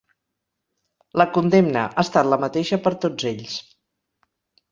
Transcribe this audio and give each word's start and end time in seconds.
La 1.21 1.27
condemna 1.35 1.83
ha 1.91 2.05
estat 2.07 2.31
la 2.31 2.41
mateixa 2.45 2.81
per 2.87 2.95
tots 3.05 3.29
ells. 3.35 3.59